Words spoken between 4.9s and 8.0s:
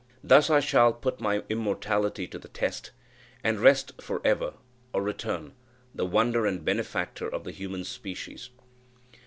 or return, the wonder and benefactor of the human